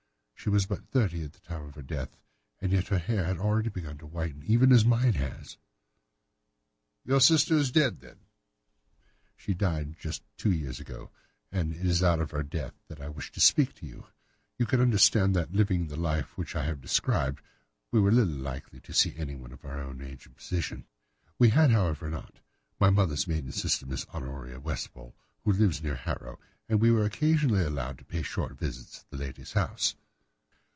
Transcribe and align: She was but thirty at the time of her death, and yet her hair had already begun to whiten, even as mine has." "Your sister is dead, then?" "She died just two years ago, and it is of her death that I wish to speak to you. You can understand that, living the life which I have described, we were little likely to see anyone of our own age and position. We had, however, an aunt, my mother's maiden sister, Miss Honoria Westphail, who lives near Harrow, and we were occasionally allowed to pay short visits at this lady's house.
She 0.43 0.49
was 0.49 0.65
but 0.65 0.89
thirty 0.89 1.23
at 1.23 1.33
the 1.33 1.39
time 1.41 1.65
of 1.65 1.75
her 1.75 1.83
death, 1.83 2.17
and 2.59 2.71
yet 2.71 2.87
her 2.87 2.97
hair 2.97 3.25
had 3.25 3.37
already 3.37 3.69
begun 3.69 3.99
to 3.99 4.07
whiten, 4.07 4.41
even 4.43 4.71
as 4.71 4.83
mine 4.83 5.13
has." 5.13 5.57
"Your 7.05 7.19
sister 7.21 7.53
is 7.55 7.71
dead, 7.71 7.99
then?" 7.99 8.21
"She 9.37 9.53
died 9.53 9.99
just 9.99 10.23
two 10.37 10.51
years 10.51 10.79
ago, 10.79 11.11
and 11.51 11.75
it 11.75 11.85
is 11.85 12.01
of 12.01 12.31
her 12.31 12.41
death 12.41 12.73
that 12.87 12.99
I 12.99 13.07
wish 13.07 13.31
to 13.33 13.39
speak 13.39 13.75
to 13.75 13.85
you. 13.85 14.07
You 14.57 14.65
can 14.65 14.81
understand 14.81 15.35
that, 15.35 15.53
living 15.53 15.89
the 15.89 15.95
life 15.95 16.35
which 16.39 16.55
I 16.55 16.65
have 16.65 16.81
described, 16.81 17.43
we 17.91 17.99
were 17.99 18.11
little 18.11 18.33
likely 18.33 18.79
to 18.79 18.93
see 18.93 19.15
anyone 19.17 19.51
of 19.51 19.63
our 19.63 19.79
own 19.79 20.01
age 20.01 20.25
and 20.25 20.35
position. 20.35 20.87
We 21.37 21.49
had, 21.49 21.69
however, 21.69 22.07
an 22.07 22.15
aunt, 22.15 22.39
my 22.79 22.89
mother's 22.89 23.27
maiden 23.27 23.51
sister, 23.51 23.85
Miss 23.85 24.07
Honoria 24.11 24.59
Westphail, 24.59 25.13
who 25.43 25.51
lives 25.53 25.83
near 25.83 25.93
Harrow, 25.97 26.39
and 26.67 26.81
we 26.81 26.89
were 26.89 27.05
occasionally 27.05 27.63
allowed 27.63 27.99
to 27.99 28.05
pay 28.05 28.23
short 28.23 28.57
visits 28.57 29.01
at 29.01 29.11
this 29.11 29.19
lady's 29.19 29.51
house. 29.53 29.93